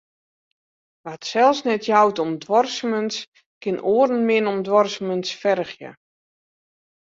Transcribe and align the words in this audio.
Wa't 1.05 1.23
sels 1.31 1.59
net 1.67 1.83
jout 1.91 2.17
om 2.23 2.31
duorsumens, 2.43 3.15
kin 3.61 3.77
oaren 3.93 4.21
min 4.27 4.49
op 4.51 4.59
duorsumens 4.67 5.29
fergje. 5.41 5.91